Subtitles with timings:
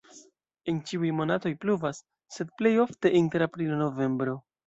[0.71, 2.01] En ĉiuj monatoj pluvas,
[2.37, 4.37] sed plej ofte inter aprilo-novembro.